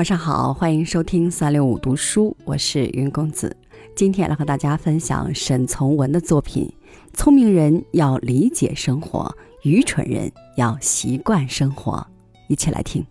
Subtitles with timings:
[0.00, 3.54] 晚上好，欢迎收听三六五读书，我是云公子。
[3.94, 6.72] 今天来和大家分享沈从文的作品。
[7.12, 9.30] 聪明人要理解生活，
[9.62, 12.06] 愚蠢人要习惯生活。
[12.48, 13.04] 一起来听。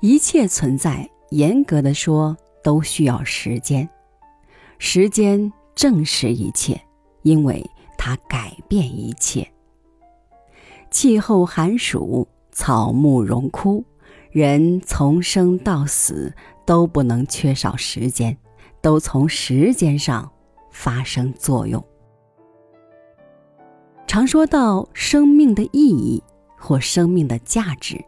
[0.00, 3.88] 一切存在，严格的说，都需要时间。
[4.78, 6.80] 时间证实一切，
[7.22, 9.44] 因为它改变一切。
[10.92, 13.84] 气候寒暑，草木荣枯，
[14.30, 16.32] 人从生到死
[16.64, 18.38] 都不能缺少时间，
[18.80, 20.30] 都从时间上
[20.70, 21.84] 发生作用。
[24.06, 26.22] 常说到生命的意义
[26.56, 28.00] 或生命的价值。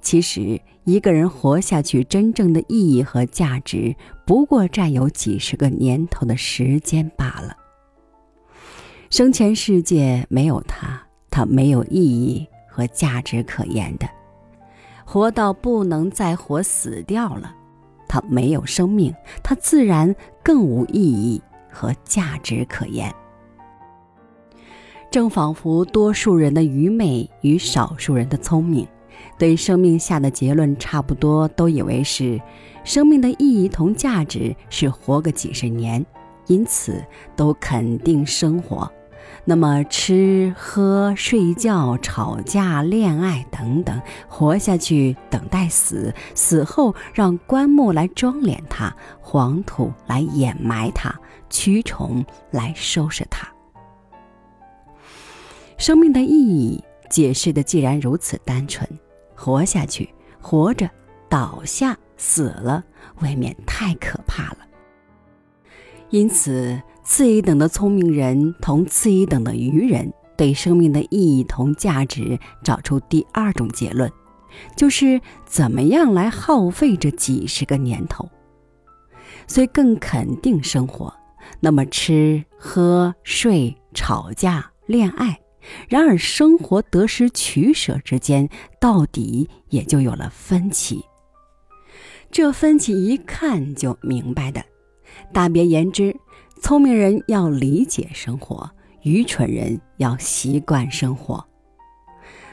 [0.00, 3.96] 其实，一个人活下去真正的意义和价值，
[4.26, 7.56] 不过占有几十个年头的时间罢了。
[9.08, 14.06] 生前世界没有他，他没有意义和价值可言的；
[15.06, 17.54] 活到不能再活，死掉了，
[18.06, 23.10] 他没有生命，他自然更无意义和价值可言。
[25.10, 28.86] 正仿佛多数人的愚昧与少数人的聪明。
[29.38, 32.40] 对生命下的结论差不多，都以为是
[32.84, 36.04] 生命的意义同价值是活个几十年，
[36.46, 37.04] 因此
[37.34, 38.90] 都肯定生活。
[39.46, 51.14] 那么吃喝睡觉、吵架、恋爱等等，活下去等待死，死后让棺木来装殓它，黄土来掩埋它，
[51.50, 53.48] 蛆虫来收拾它。
[55.76, 58.88] 生命的意义解释的既然如此单纯。
[59.34, 60.08] 活下去，
[60.40, 60.88] 活着，
[61.28, 62.84] 倒下，死了，
[63.20, 64.58] 未免太可怕了。
[66.10, 74.10] 因此，次一等的聪明人同次一等的愚人，对生命的意义同价值找出第二种结论，
[74.76, 78.28] 就是怎么样来耗费这几十个年头。
[79.46, 81.12] 虽更肯定生活，
[81.60, 85.38] 那么吃喝睡、吵架、恋爱。
[85.88, 88.48] 然而，生活得失取舍之间，
[88.80, 91.04] 到底也就有了分歧。
[92.30, 94.64] 这分歧一看就明白的。
[95.32, 96.16] 大别言之，
[96.60, 98.68] 聪明人要理解生活，
[99.02, 101.44] 愚蠢人要习惯生活。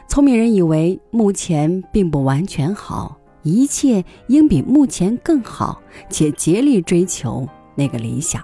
[0.07, 8.43] 聪明人以为目前并不完全好，一切应比目前更好，且竭力追求那个理想。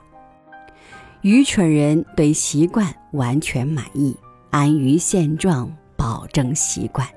[1.21, 4.15] 愚蠢人对习惯完全满意。
[4.49, 7.07] 安于现状，保证习惯。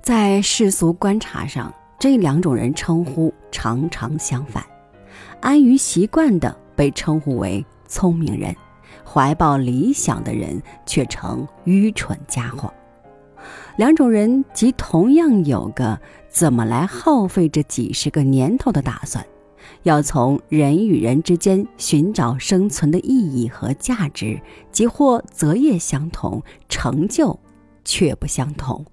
[0.00, 4.64] 在世俗观察上，这两种人称呼常常相反。
[5.40, 8.54] 安于习惯的被称呼为聪明人，
[9.04, 12.72] 怀抱理想的人却成愚蠢家伙。
[13.76, 15.98] 两种人即同样有个
[16.28, 19.24] 怎么来耗费这几十个年头的打算。
[19.82, 24.40] 要从人与人之间寻找生存的意义和价值，
[24.70, 27.38] 即或择业相同，成就
[27.84, 28.84] 却不相同。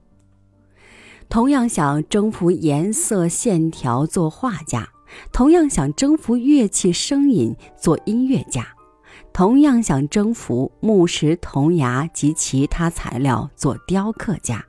[1.29, 4.89] 同样想征服颜色线条做画家，
[5.33, 8.67] 同样想征服乐器声音做音乐家，
[9.33, 14.65] 同样想征服木石铜牙及其他材料做雕刻家，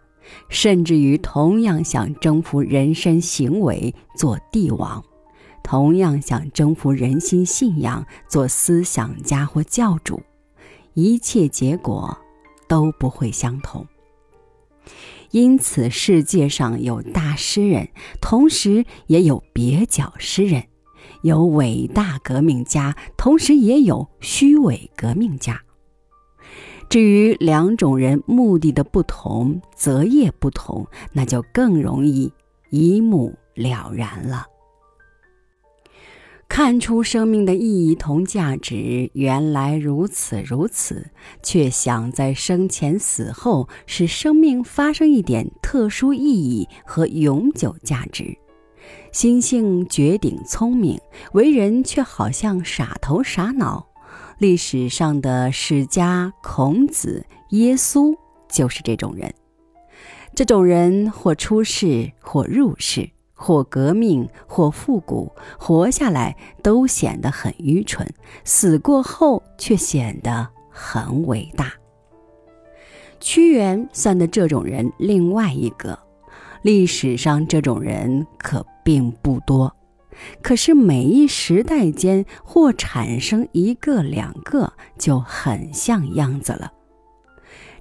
[0.49, 5.05] 甚至于同样想征服人身行为做帝王。
[5.69, 10.19] 同样想征服人心信仰，做思想家或教主，
[10.95, 12.17] 一切结果
[12.67, 13.87] 都不会相同。
[15.31, 17.87] 因此，世界上有大诗人，
[18.19, 20.63] 同时也有蹩脚诗人；
[21.21, 25.61] 有伟大革命家，同时也有虚伪革命家。
[26.89, 32.33] 至于两种人目的的不同，择业不同，那就更容易
[32.71, 34.47] 一目了然了。
[36.49, 41.11] 看出生命的意义同价值，原来如此如此，
[41.43, 48.37] 却想在生前死后使生命发生一点特殊意义和永久价值。
[49.13, 50.99] 心性绝顶聪明，
[51.33, 53.87] 为人却好像傻头傻脑。
[54.39, 58.17] 历史上的史家孔子、耶稣
[58.49, 59.33] 就是这种人。
[60.35, 63.11] 这种人或出世，或入世。
[63.39, 68.07] 或革命，或复古，活下来都显得很愚蠢，
[68.45, 71.73] 死过后却显得很伟大。
[73.21, 75.99] 屈原算的这种人另外一个，
[76.63, 79.75] 历史上这种人可并不多。
[80.43, 86.73] 可是每一时代间或产生一个两个，就很像样子了。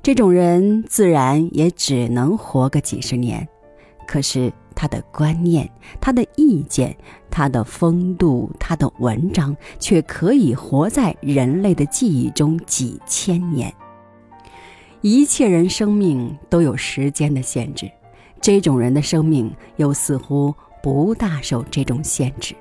[0.04, 3.48] 这种人自然也只能活个几十年，
[4.08, 5.68] 可是他的观念、
[6.00, 6.96] 他的意见、
[7.32, 13.74] 他的风度、他的文章，却可以活在人类的记忆中几千年。
[15.02, 17.90] 一切人生命都有时间的限制，
[18.40, 20.54] 这种人的生命又似乎
[20.84, 22.54] 不大受这种限制。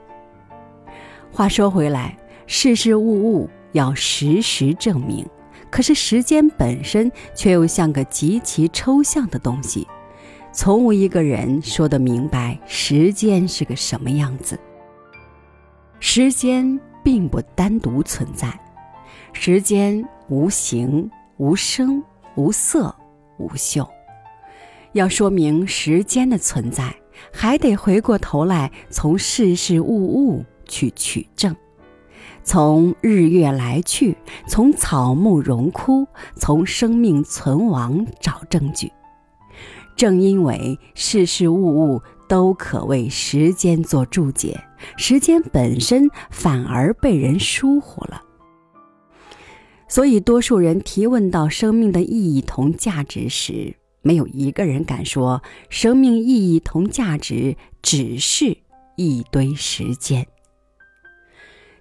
[1.31, 2.17] 话说回来，
[2.47, 5.27] 事事物物要实时证明，
[5.69, 9.87] 可是时间本身却又像个极其抽象的东西，
[10.57, 14.59] 从无一个人说得明白时间是个什么样子。
[16.01, 18.59] 时间并不单独存在，
[19.35, 22.03] 时间无形无声。
[22.37, 22.95] 无色
[23.39, 23.89] 无嗅，
[24.93, 26.95] 要说明时间的存在，
[27.33, 31.57] 还得回过头来从事事物物去取证，
[32.45, 34.15] 从日月来去，
[34.47, 36.07] 从草木荣枯，
[36.37, 38.93] 从生命存亡找证据。
[39.97, 44.63] 正因为事事物物都可为时间做注解，
[44.97, 48.23] 时间本身反而被人疏忽了。
[49.89, 58.57] 所以，多数人提问到生命的意义同价值时，没有一个人敢说生命意义同价值只是
[58.97, 60.27] 一堆时间。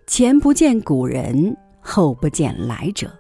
[0.08, 3.12] 前不见古人，后不见来者，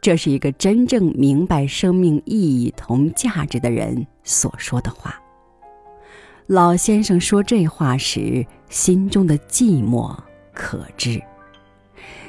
[0.00, 5.20] 这是一个真正明白生命意义同价值的人所说的话。
[6.46, 10.16] 老先生说这话时，心中的寂寞
[10.52, 11.20] 可知。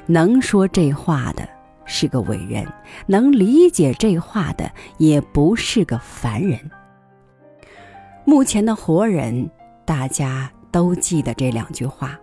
[0.06, 1.48] 能说这话的。
[1.94, 2.66] 是个伟人，
[3.06, 6.58] 能理解这话的也不是个凡人。
[8.24, 9.50] 目前的活人，
[9.84, 12.18] 大家都记得这两句话，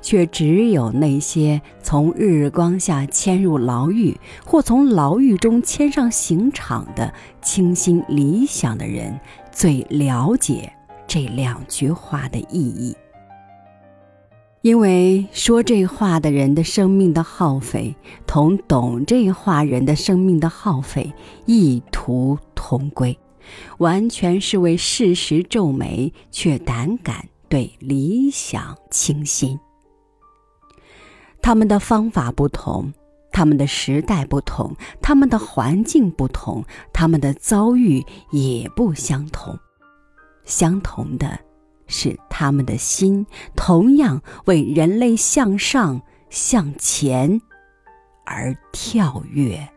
[0.00, 7.12] 却只有那些从日光下迁入牢狱，或从牢狱中迁上刑场的
[7.42, 9.18] 清新理想的人，
[9.50, 10.72] 最了解
[11.06, 12.96] 这两句话的意义。
[14.62, 17.94] 因为说这话的人的生命的耗费，
[18.26, 21.12] 同懂这话人的生命的耗费
[21.44, 23.16] 异途同归，
[23.78, 29.56] 完全是为事实皱眉，却胆敢对理想倾心。
[31.46, 32.92] 他们的方法不同，
[33.30, 39.56] 他们的时代不同，他们的环境不同，他们的遭遇也不相同，
[40.44, 41.38] 相同的。
[41.86, 47.40] 是他们的心同样为人类向上向前
[48.24, 49.68] 而跳跃。